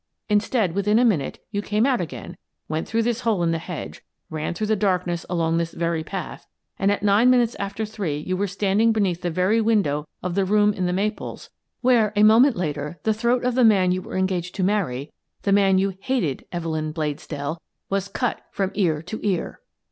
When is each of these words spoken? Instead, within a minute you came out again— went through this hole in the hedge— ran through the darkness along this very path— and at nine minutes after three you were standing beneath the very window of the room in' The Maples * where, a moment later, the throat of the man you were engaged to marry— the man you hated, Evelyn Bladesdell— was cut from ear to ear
Instead, 0.29 0.73
within 0.73 0.97
a 0.97 1.05
minute 1.05 1.37
you 1.51 1.61
came 1.61 1.85
out 1.85 2.01
again— 2.01 2.35
went 2.67 2.87
through 2.87 3.03
this 3.03 3.19
hole 3.21 3.43
in 3.43 3.51
the 3.51 3.59
hedge— 3.59 4.01
ran 4.31 4.51
through 4.51 4.65
the 4.65 4.75
darkness 4.75 5.27
along 5.29 5.57
this 5.57 5.73
very 5.73 6.03
path— 6.03 6.47
and 6.79 6.91
at 6.91 7.03
nine 7.03 7.29
minutes 7.29 7.55
after 7.59 7.85
three 7.85 8.17
you 8.17 8.35
were 8.35 8.47
standing 8.47 8.91
beneath 8.91 9.21
the 9.21 9.29
very 9.29 9.61
window 9.61 10.07
of 10.23 10.33
the 10.33 10.43
room 10.43 10.73
in' 10.73 10.87
The 10.87 10.91
Maples 10.91 11.51
* 11.65 11.81
where, 11.81 12.13
a 12.15 12.23
moment 12.23 12.55
later, 12.55 12.99
the 13.03 13.13
throat 13.13 13.43
of 13.45 13.53
the 13.53 13.63
man 13.63 13.91
you 13.91 14.01
were 14.01 14.17
engaged 14.17 14.55
to 14.55 14.63
marry— 14.63 15.11
the 15.43 15.51
man 15.51 15.77
you 15.77 15.93
hated, 15.99 16.45
Evelyn 16.51 16.91
Bladesdell— 16.93 17.57
was 17.91 18.07
cut 18.07 18.41
from 18.51 18.71
ear 18.73 19.03
to 19.03 19.19
ear 19.21 19.59